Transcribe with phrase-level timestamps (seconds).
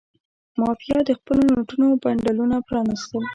[0.59, 3.23] مافیا د خپلو نوټونو بنډلونه پرانستل.